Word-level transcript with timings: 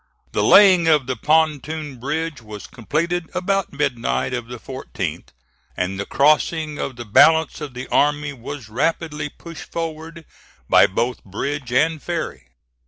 The 0.31 0.43
laying 0.43 0.87
of 0.87 1.05
the 1.05 1.15
pontoon 1.15 1.97
bridge 1.99 2.41
was 2.41 2.65
completed 2.65 3.29
about 3.35 3.71
midnight 3.71 4.33
of 4.33 4.47
the 4.47 4.57
14th, 4.57 5.27
and 5.77 5.99
the 5.99 6.07
crossing 6.07 6.79
of 6.79 6.95
the 6.95 7.05
balance 7.05 7.61
of 7.61 7.75
the 7.75 7.87
army 7.89 8.33
was 8.33 8.67
rapidly 8.67 9.29
pushed 9.29 9.71
forward 9.71 10.25
by 10.67 10.87
both 10.87 11.23
bridge 11.23 11.71
and 11.71 12.01
ferry. 12.01 12.47